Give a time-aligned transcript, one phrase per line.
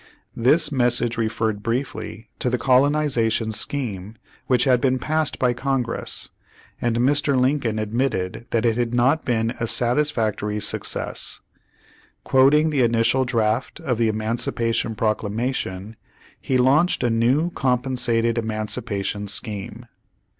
[0.35, 4.15] This m.essage referred briefly to the coloniza tion scheme
[4.47, 6.29] which had been passed by Congress,
[6.81, 7.39] and Mr.
[7.39, 11.39] Lincoln admitted that it had not been a satisfactory success.
[12.23, 15.95] Quoting the initial draft of the Emancipation Proclamation,
[16.41, 19.85] he launched a new compensated emancipation scheme.